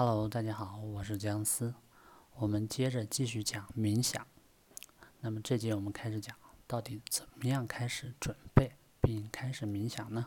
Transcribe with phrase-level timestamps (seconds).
[0.00, 1.74] Hello，大家好，我是姜思。
[2.36, 4.24] 我们接着继续讲冥想。
[5.18, 6.36] 那么这节我们开始讲，
[6.68, 10.26] 到底怎么样开始准备并开始冥想呢？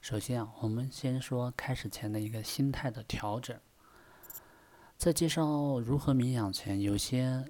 [0.00, 3.56] 首先啊，我们先说开始前的一个心态的调整。
[4.98, 7.48] 在介绍如何冥想前，有些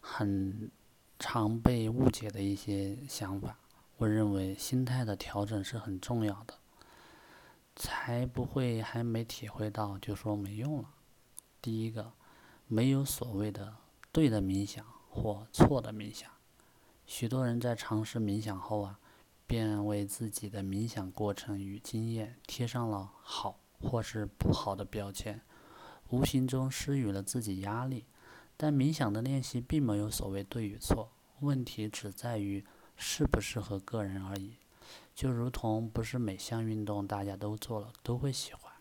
[0.00, 0.72] 很
[1.20, 3.56] 常被误解的一些想法，
[3.98, 6.54] 我认为心态的调整是很重要的。
[7.78, 10.90] 才不会还没体会到就说没用了。
[11.62, 12.12] 第一个，
[12.66, 13.76] 没有所谓的
[14.10, 16.28] 对的冥想或错的冥想。
[17.06, 18.98] 许多人在尝试冥想后啊，
[19.46, 25.40] 便为自己的冥想过程与经验贴上了好或是不好的标签，
[26.10, 28.06] 无形中施予了自己压力。
[28.56, 32.64] 但冥想的练习并没有所谓对与错，问题只在于
[32.96, 34.56] 适不适合个人而已。
[35.18, 38.72] 就如同不是每项运动大家都做了都会喜欢，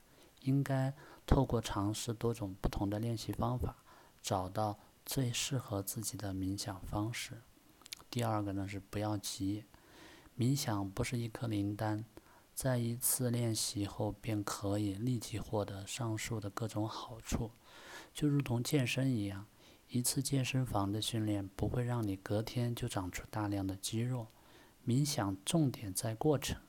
[0.41, 0.94] 应该
[1.26, 3.77] 透过尝试多种不同的练习方法，
[4.22, 7.41] 找到最适合自己的冥想方式。
[8.12, 9.66] 第二个呢是不要急，
[10.38, 12.05] 冥想不是一颗灵丹，
[12.54, 17.49] 在一次练习后便可以立即获得上述的各种好处，
[18.13, 19.48] 就如同健身一样，
[19.90, 24.27] 一次健身房的训练不会让你隔天就长出大量的肌肉。
[24.88, 26.62] 冥想重点在过程，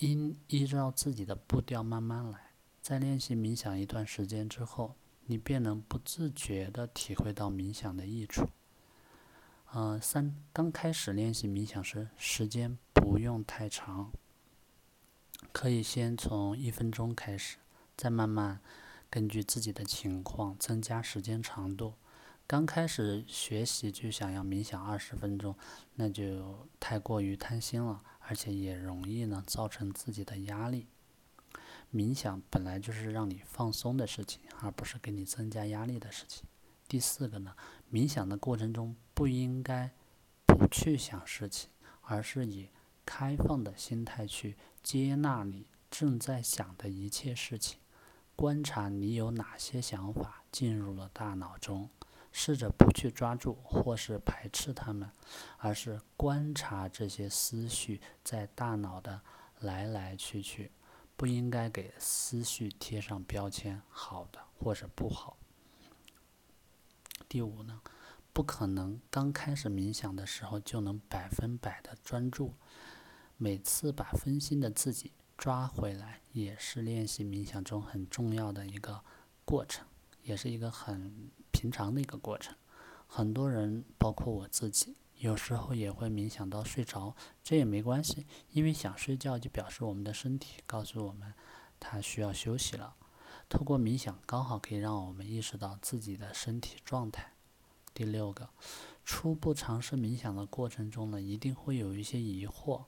[0.00, 2.50] 应依照自己的步调慢慢来。
[2.82, 8.50] 在练习冥想一段时间之后，你便能不自觉地体会到冥想的益处。
[9.72, 14.12] 呃，三，刚开始练习冥想时，时间不用太长，
[15.52, 17.56] 可以先从一分钟开始，
[17.96, 18.60] 再慢慢
[19.08, 21.94] 根据自己的情况增加时间长度。
[22.48, 25.56] 刚开始学习就想要冥想二十分钟，
[25.96, 30.86] 那就太过于贪心了，而且也容易呢造成自己的压力。
[31.92, 36.44] 冥想本来就是让你放松的事情，而不是给你增加压力的事情。
[36.86, 37.56] 第四个呢，
[37.90, 39.90] 冥想的过程中不应该
[40.46, 41.68] 不去想事情，
[42.02, 42.68] 而是以
[43.04, 47.80] 开放的心态去接纳你正在想的一切事情，
[48.36, 51.90] 观察你有哪些想法进入了大脑中。
[52.38, 55.10] 试着不去抓住或是排斥他们，
[55.56, 59.22] 而是观察这些思绪在大脑的
[59.60, 60.70] 来来去去，
[61.16, 65.38] 不应该给思绪贴上标签，好的或者不好。
[67.26, 67.80] 第五呢，
[68.34, 72.52] 不可能刚开始冥想的时候就能百分百的专注，
[73.38, 79.02] 每次把分心的自己抓回来，也是练习冥想中很重要的一个
[79.46, 79.86] 过程，
[80.22, 81.30] 也是一个很。
[81.56, 82.54] 平常的一个过程，
[83.06, 91.32] 很多人，包括我自己，有时候也会冥想到睡着，这也没关系，因为想睡觉就表示我们的身体告诉我们，
[91.80, 92.94] 它需要休息了。
[93.48, 97.32] 透过冥想，刚好可以让我们意识到自己的身体状态。
[97.94, 98.50] 第六个，
[99.02, 102.84] 初步尝试冥想的过程中呢，一定会有一些疑惑，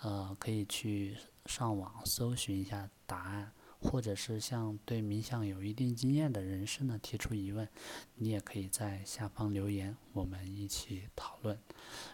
[0.00, 3.50] 呃，可以去上网搜寻一下答案。
[3.80, 7.68] 或者是向对冥想有一定经验的人士呢提出疑问，
[8.14, 11.58] 你也可以在下方留言，我们一起讨论。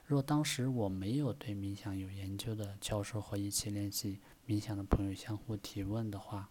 [0.05, 6.51] 若当时我没有对冥想有研究的教授和一起练习冥想的朋友相互提问的话，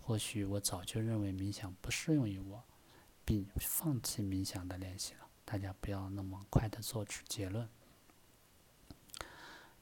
[0.00, 2.62] 或许我早就认为冥想不适用于我，
[3.24, 5.20] 并放弃冥想的练习了。
[5.44, 7.68] 大家不要那么快的做出结论。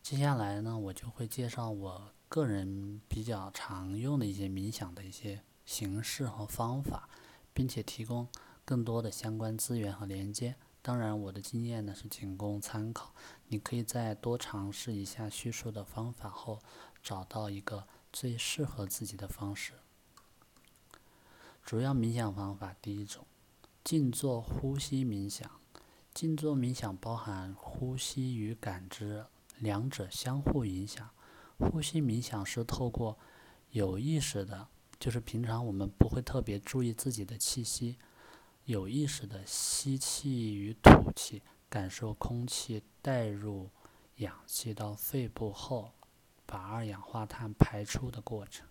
[0.03, 2.13] 接下来呢，我就会介绍我。
[2.31, 7.09] 个人比较常用的一些冥想的一些形式和方法，
[7.53, 8.29] 并且提供
[8.65, 10.55] 更多的相关资源和连接。
[10.81, 13.13] 当然，我的经验呢是仅供参考，
[13.49, 16.61] 你可以在多尝试一下叙述的方法后，
[17.03, 19.73] 找到一个最适合自己的方式。
[21.65, 23.27] 主要冥想方法第一种，
[23.83, 25.51] 静坐呼吸冥想。
[26.15, 29.27] 静坐冥想包含呼吸与感知，
[29.59, 31.11] 两者相互影响。
[31.61, 33.19] 呼吸冥想是透过
[33.71, 34.67] 有意识的，
[34.99, 37.99] 就是平常我们不会特别注意自己的气息，
[38.65, 43.71] 有意识的吸气与吐气，感受空气带入
[44.17, 45.93] 氧气到肺部后，
[46.47, 48.67] 把二氧化碳排出的过程，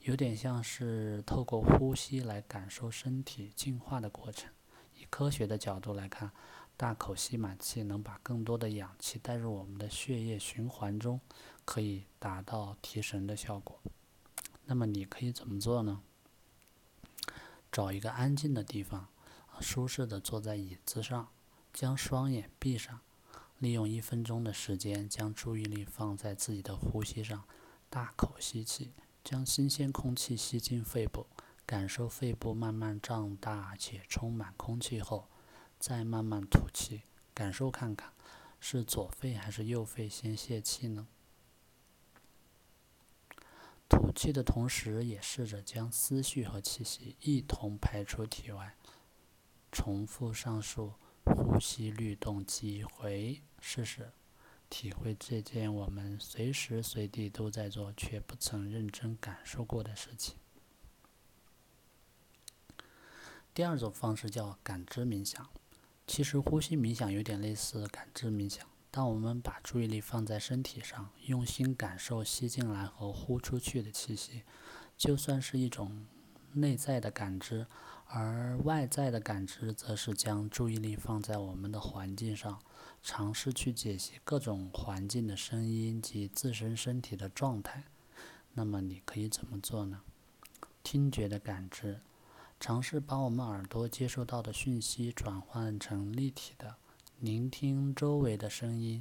[0.00, 4.50] 有点像是透过呼吸来感受身体净化的过程。
[4.94, 6.30] 以科学的角度来看，
[6.76, 11.20] 大口吸满气能把更多的氧气带入我们的血液循环中。
[11.64, 13.80] 可以达到提神的效果。
[14.64, 16.02] 那么你可以怎么做呢？
[17.70, 19.08] 找一个安静的地方，
[19.60, 21.28] 舒适的坐在椅子上，
[21.72, 23.00] 将双眼闭上，
[23.58, 27.44] 利用一分钟的时间，将注意力放在自己的呼吸上，
[27.88, 28.92] 大口吸气，
[29.24, 31.26] 将新鲜空气吸进肺部，
[31.64, 35.28] 感受肺部慢慢胀大且充满空气后，
[35.78, 38.12] 再慢慢吐气，感受看看
[38.60, 41.06] 是左肺还是右肺先泄气呢？
[43.92, 48.74] 吐气的同时，也试着将思绪和气息一同排出体外。
[49.70, 50.94] 重复上述
[51.26, 54.10] 呼吸律动几回，试试
[54.70, 60.36] 体会这件我们随时随地都在做却不曾认真感受过的事情。
[63.52, 65.46] 第二种方式叫感知冥想，
[66.06, 68.66] 其实呼吸冥想有点类似感知冥想。
[68.92, 74.42] 当我们把注意力放在身体上，用心感受吸进来和呼出去的气息，
[74.98, 76.04] 就算是一种
[76.52, 77.64] 内在的感知；
[78.06, 82.60] 而外在的感知，则是将注意力放在我们的环境上，
[83.02, 87.84] 尝试去解析各种环境的声音及自身身体的状态。
[88.52, 90.02] 那么，你可以怎么做呢？
[90.82, 92.02] 听觉的感知，
[92.60, 96.76] 尝试把我们耳朵接收到的讯息转换成立体的。
[97.22, 99.00] 聆听周围的声音，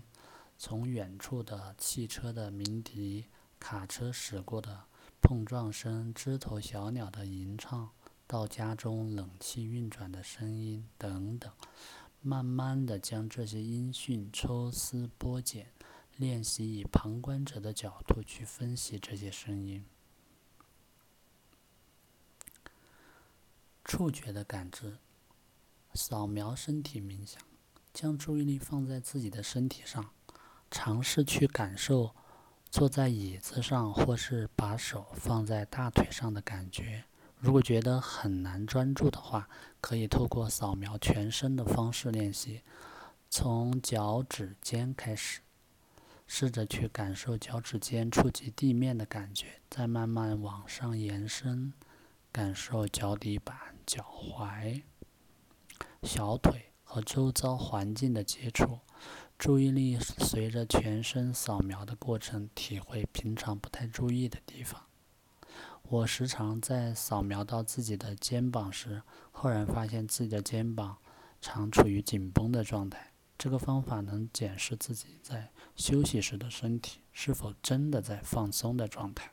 [0.56, 3.26] 从远处的汽车的鸣笛、
[3.60, 4.86] 卡车驶过的
[5.24, 7.90] 碰撞声、枝头小鸟的吟唱，
[8.28, 11.52] 到家中冷气运转的声音等等，
[12.22, 15.72] 慢慢的将这些音讯抽丝剥茧，
[16.16, 19.84] 练习以旁观者的角度去分析这些声音。
[23.84, 25.00] 触觉的感知，
[25.96, 27.42] 扫描身体冥想。
[27.94, 30.12] 将注意力放在自己的身体上，
[30.70, 32.16] 尝试去感受
[32.70, 37.04] 坐在椅子上或是把手放在大腿上的感觉。
[37.38, 39.50] 如果觉得很难专注的话，
[39.82, 42.62] 可以透过扫描全身的方式练习，
[43.30, 45.42] 从脚趾尖开始，
[46.28, 51.74] 试着去感受脚趾尖触及地面的感觉，再慢慢往上延伸，
[52.32, 54.84] 感受脚底板、脚踝、
[56.04, 56.71] 小腿。
[56.94, 58.80] 和周遭环境的接触，
[59.40, 64.82] 注意力随着全身扫描的过程，体会平常不太注意的地方。
[65.84, 70.98] 我时常在扫描到自己的肩膀时，赫然发现自己的肩膀
[71.40, 73.14] 常处于紧绷的状态。
[73.38, 79.32] 这个方法能检视自己在休息时的身体是否真的在放松的状态。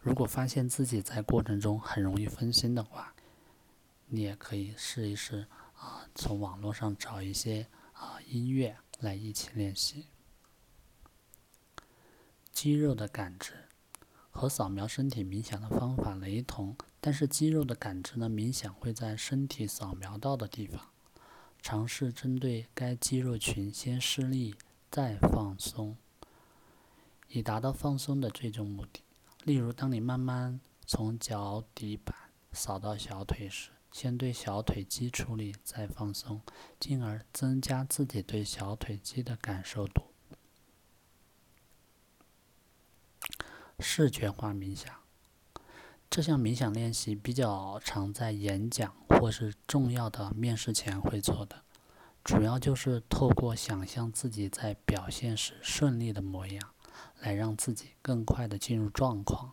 [0.00, 3.14] 如果发现自己在过程中很容易分心的话，
[4.14, 10.08] 你也可以试一试啊，从网络上找一些啊音乐来一起练习。
[12.52, 13.54] 肌肉的感知
[14.30, 20.90] 和扫描身体冥想的方法雷同，但是肌肉的感知呢，冥想会在身体扫描到的地方，
[21.62, 24.54] 尝试针对该肌肉群先施力
[24.90, 25.96] 再放松，
[27.28, 29.00] 以达到放松的最终目的。
[29.44, 32.14] 例如，当你慢慢从脚底板
[32.52, 33.70] 扫到小腿时。
[33.92, 36.40] 先对小腿肌处理，再放松，
[36.80, 40.04] 进而增加自己对小腿肌的感受度。
[43.78, 44.92] 视觉化冥想，
[46.08, 51.62] 这项冥想练习比较常在演讲或是重要的面试前会做的，
[52.24, 56.70] 主要就是透过想象自己在表现时顺利的模样，
[57.20, 59.52] 来让自己更快的进入状况。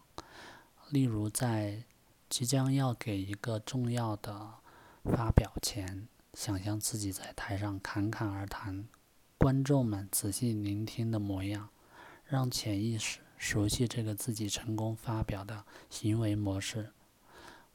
[0.90, 1.84] 例如在。
[2.30, 4.60] 即将要给一个重要的
[5.04, 8.88] 发表前，想象自己在台上侃侃而谈，
[9.40, 11.70] 观众们仔细聆听的模样，
[12.24, 16.94] 让潜意识熟悉这个自己成功发表的行为模式。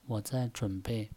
[0.07, 1.11] 我在准备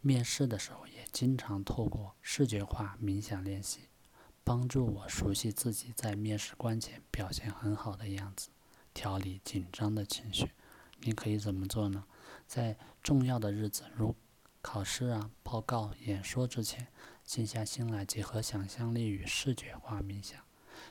[0.00, 3.80] 面试的时候，也经常透过视觉化冥想练习，
[4.44, 8.50] 帮助我熟悉自己在面试官前表现很好的样子，
[8.94, 10.52] 调理紧张的情绪。
[11.00, 12.04] 你可以怎么做呢？
[12.46, 14.14] 在重要的日子，如
[14.62, 16.88] 考试啊、报告、演说之前，
[17.24, 20.42] 静下心来，结合想象力与视觉化冥想，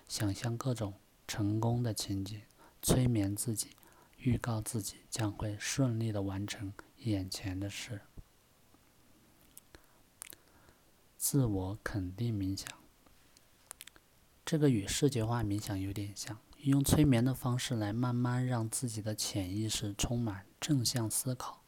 [0.07, 0.93] 想象各种
[1.27, 2.41] 成功的情景，
[2.81, 3.71] 催眠自己，
[4.17, 8.01] 预告自己将会顺利的完成眼前的事。
[11.17, 12.69] 自我肯定冥想，
[14.45, 16.39] 这个与视觉化冥想有点像。
[16.71, 21.61] 用催眠的方式来慢慢让自己的潜意识充满正向思考，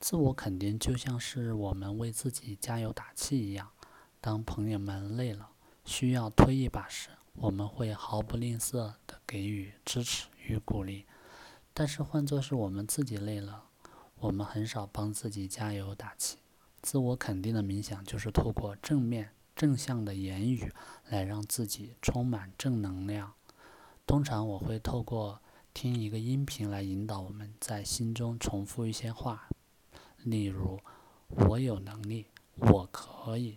[0.00, 3.68] 自我肯定就像是我们为自己加油打气一样。
[4.22, 5.50] 当朋友们累了，
[5.84, 11.04] 需要推一把时，我们会毫不吝啬地给予支持与鼓励。
[11.74, 13.64] 但是换作是我们自己累了，
[14.16, 16.38] 我们很少帮自己加油打气。
[16.80, 20.72] 自我肯定的冥想就是透过正面、正向的言语
[21.10, 23.34] 来让自己充满正能量。
[24.12, 25.40] 通常我会透过
[25.72, 29.48] 听一个音频来引导我们在心中重复一些话，
[30.18, 30.78] 例如
[31.48, 32.26] “我有能力
[32.60, 33.56] ”“我可以”“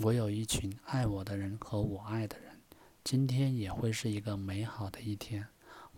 [0.00, 2.58] 我有一群爱我的人和我爱的人
[3.04, 5.46] ”“今天也会是一个美好的一天”“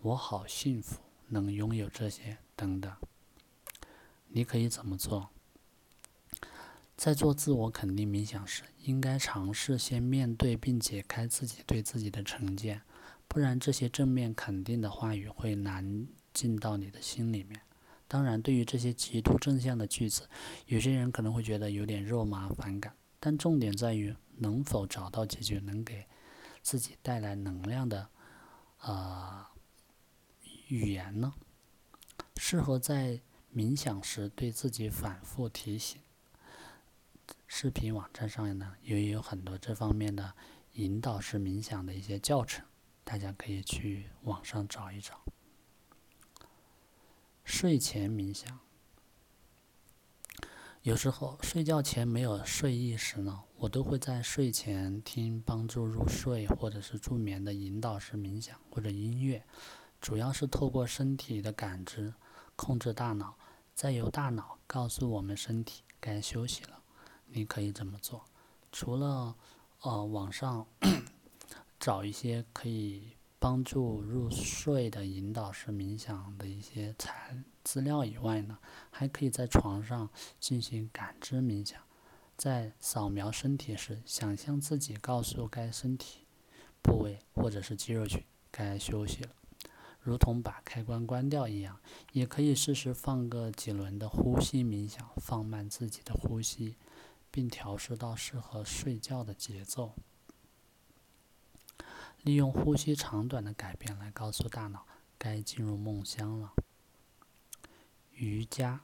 [0.03, 2.93] 我好幸福能拥有这些”等等。
[4.27, 5.29] 你可以怎么做？
[6.97, 12.81] 在做自我肯定冥想时，应该尝试先面对并解开自己对自己的成见，
[13.33, 17.59] 不然这些正面肯定的话语会难进到你的心里面。
[18.07, 20.29] 当然，对于这些极度正向的句子，
[20.67, 26.05] 有些人可能会觉得有点肉麻反感，但重点在于能否找到解决能给
[26.61, 28.07] 自己带来能量的
[28.81, 29.43] 呃
[30.67, 31.33] 语言呢？
[32.37, 33.19] 适合在。
[33.55, 36.01] 冥想时对自己反复提醒。
[37.45, 40.33] 视频网站上呢，也有很多这方面的
[40.71, 42.65] 引导式冥想的一些教程，
[43.03, 45.21] 大家可以去网上找一找。
[47.43, 48.59] 睡前冥想，
[50.81, 59.45] 有时候睡觉前没有睡意时呢，我都会在睡前听帮助入睡或者是助眠的引导式冥想或者音乐，
[59.99, 62.13] 主要是透过身体的感知
[62.55, 63.37] 控制大脑。
[63.75, 66.79] 再由大脑告诉我们身体该休息了，
[67.25, 68.23] 你可以怎么做。
[68.71, 69.35] 除了
[69.81, 70.65] 呃网上
[71.83, 78.57] 找一些可以帮助入睡的引导式冥想的一些材资料以外呢，
[78.89, 80.09] 还可以在床上
[80.39, 81.77] 进行感知冥想。
[82.37, 86.19] 在扫描身体时，想象自己告诉该身体
[86.81, 89.31] 部位或者是肌肉群该休息了。
[89.99, 91.77] 如同把开关关掉一样，
[92.13, 96.77] 也可以试试放个几轮的呼吸冥想，放慢自己的呼吸，
[97.29, 99.93] 并调试到适合睡觉的节奏。
[102.23, 104.85] 利用呼吸长短的改变来告诉大脑
[105.17, 106.53] 该进入梦乡了。
[108.13, 108.79] 瑜伽，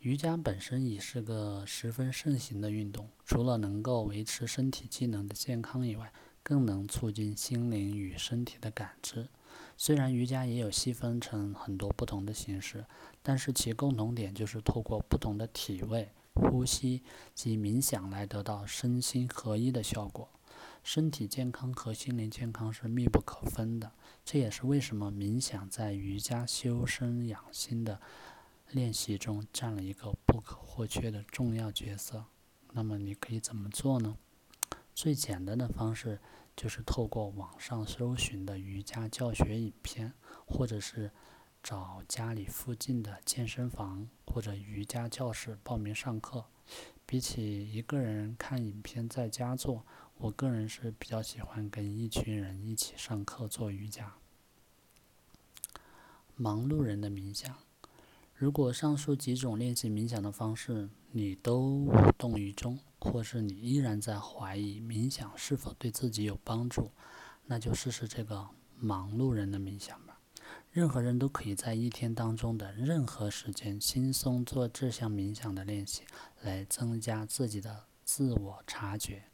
[0.00, 9.28] 瑜伽本身已是个十分盛行的运动，除了能够维持身体机能的健康以外，更能促进心灵与身体的感知。
[9.78, 12.84] 虽然瑜伽也有细分成很多不同的形式，
[13.22, 17.02] 但是其共同点就是透过不同的体位、呼吸
[17.34, 20.28] 及冥想来得到身心合一的效果。
[20.82, 23.92] 身体健康和心灵健康是密不可分的，
[24.24, 28.00] 这也是为什么冥想在瑜伽修身养心的
[28.70, 32.24] 练习中占了一个不可或缺的重要角色。
[32.72, 34.16] 那么你可以怎么做呢？
[34.94, 36.20] 最简单的方式。
[36.54, 40.12] 就是透过网上搜寻的瑜伽教学影片，
[40.44, 41.10] 或者是
[41.62, 46.44] 找家里附近的健身房或者瑜伽教室报名上课。
[47.06, 49.86] 比起一个人看影片在家做，
[50.22, 54.12] 我个人是比较喜欢跟一群人一起上课做瑜伽。
[56.36, 57.58] 忙碌人的冥想，
[58.36, 62.78] 如果上述几种练习冥想的方式你都无动于衷。
[63.00, 66.92] 或是你依然在怀疑冥想是否对自己有帮助，
[67.46, 68.48] 那就试试这个
[68.78, 70.20] 忙碌人的冥想吧。
[70.70, 76.04] 任何人都可以在一天当中的任何时间轻松做这项冥想的练习，
[76.42, 79.24] 来增加自己的自我察觉。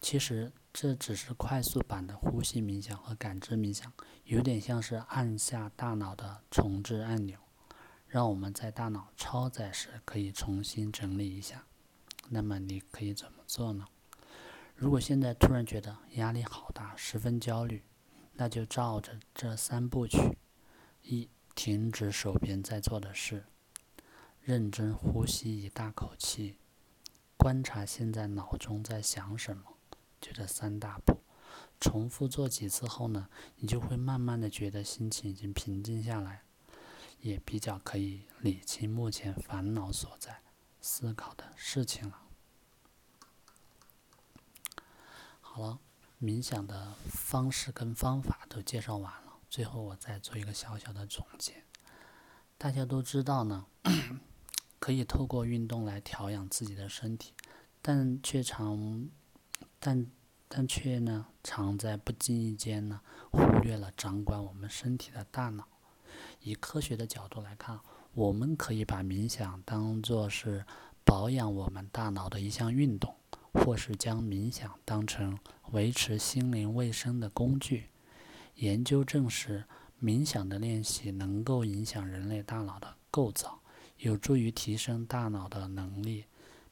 [0.00, 3.92] 其实这只是快速版的呼吸冥想和感知冥想，
[4.24, 7.38] 有点像是按下大脑的重置按钮，
[8.06, 11.66] 让我们在大脑超载时可以重新整理一下。
[12.30, 13.86] 那么你可以怎么做呢？
[14.74, 17.84] 如果现在突然觉得压力好大，十分焦虑，
[18.32, 20.38] 那就照着这三部曲：
[21.02, 23.44] 一、停止手边在做的事，
[24.40, 26.56] 认真呼吸一大口气，
[27.36, 29.64] 观察现在脑中在想什么。
[30.20, 31.22] 就这三大步，
[31.80, 36.42] 重复做几次后呢，你就会慢慢的觉得心情已经平静下来，
[37.20, 40.42] 也比较可以理清目前烦恼所在。
[40.82, 42.22] 思考的事情了。
[45.40, 45.78] 好了，
[46.18, 51.64] 冥想的方式跟方法都介绍完了，最后我再做一个小小的总结。
[52.56, 53.66] 大家都知道呢，
[54.80, 57.34] 可以透过运动来调养自己的身体，
[57.82, 59.08] 但却常，
[59.80, 60.06] 但
[60.46, 63.00] 但却呢，常在不经意间呢，
[63.32, 65.66] 忽略了掌管我们身体的大脑。
[66.42, 67.80] 以科学的角度来看。
[68.12, 70.64] 我们可以把冥想当作是
[71.04, 73.14] 保养我们大脑的一项运动，
[73.52, 75.38] 或是将冥想当成
[75.70, 77.90] 维持心灵卫生的工具。
[78.56, 79.64] 研究证实，
[80.02, 83.60] 冥想的练习能够影响人类大脑的构造，
[83.98, 86.24] 有助于提升大脑的能力。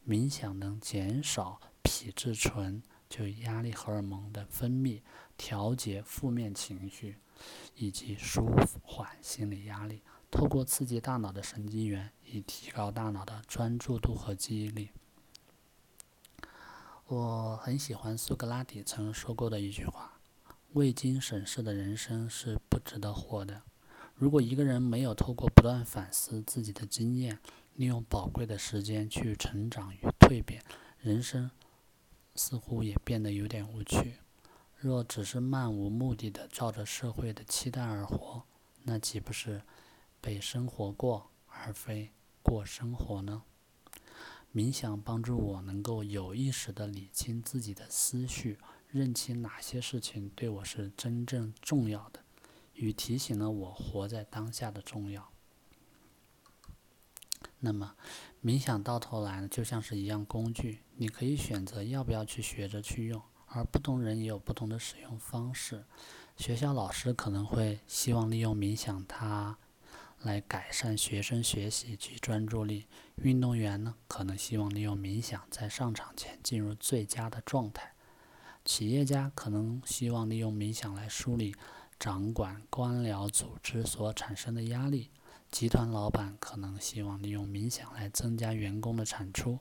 [0.04, 5.00] 冥想能减少皮质醇，就压力荷尔蒙的分泌，
[5.36, 7.16] 调节负面情绪，
[7.76, 8.46] 以及舒
[8.82, 10.02] 缓心理压力。
[10.30, 14.90] 透过刺激大脑的神经元，以提高大脑的专注度和记忆力。
[17.06, 20.20] 我很喜欢苏格拉底曾说过的一句话
[20.74, 23.62] ：“未经审视的人生是不值得活的。”
[24.14, 27.38] 如果一个人没有透过不断反思自己的经验，
[27.76, 30.62] 利用宝贵的时间去成长与蜕变，
[31.00, 31.50] 人生
[32.38, 34.14] 似乎也变得有点无趣。
[34.76, 38.44] 若只是漫无目的的照着社会的期待而活，
[38.84, 39.60] 那岂不是
[40.20, 43.42] 被生活过，而非过生活呢？
[44.54, 48.56] 冥想帮助我能够有意识地理清自己的思绪，
[48.88, 52.20] 认清哪些事情对我是真正重要的。
[52.74, 55.28] 与提醒了我活在当下的重要。
[57.60, 57.94] 那么，
[58.42, 65.84] 冥想到头来呢，就像是一样工具，你可以选择要不要去学着去用，而不同人也有不同的使用方式。
[66.36, 69.58] 学校老师可能会希望利用冥想它
[70.22, 72.86] 来改善学生学习及专注力，
[73.16, 77.92] 运动员呢可能希望利用冥想在上场前进入最佳的状态，
[78.64, 81.54] 企业家可能希望利用冥想来梳理。
[81.98, 85.10] 掌管官僚组织所产生的压力，
[85.50, 89.58] 集团老板可能希望利用冥想来增加员工的产出，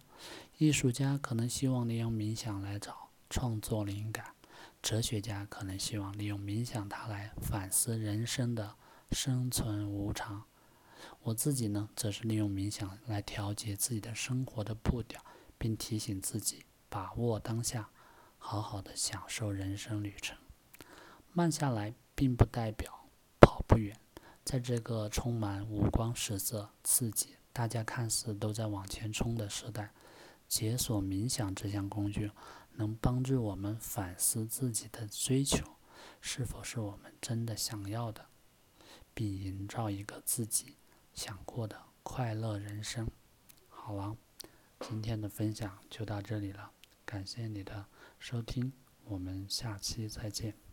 [0.57, 4.35] 艺术家可能希望利用冥想来找创作灵感，
[4.81, 8.75] 哲学家可能希望利用冥想它来反思人生的
[9.11, 10.43] 生存无常。
[11.23, 15.23] 我自己呢，则是利用冥想来调节自己的生活的步调，
[15.57, 17.89] 并提醒自己把握当下，
[18.37, 20.37] 好好的享受人生旅程，
[21.33, 21.93] 慢下来。
[22.17, 23.07] 并不代表
[23.39, 23.95] 跑不远。
[24.47, 29.91] 在这个充满五光十色、刺激、大家看似都在往前冲的时代，
[30.47, 32.31] 解锁冥想这项工具，
[32.75, 35.65] 能帮助我们反思自己的追求
[36.21, 38.27] 是否是我们真的想要的，
[39.13, 40.77] 并营造一个自己
[41.13, 43.05] 想过的快乐人生。
[43.67, 44.15] 好了，
[44.79, 46.71] 今天的分享就到这里了，
[47.03, 47.85] 感谢你的
[48.17, 48.71] 收听，
[49.03, 50.66] 我们下期再见。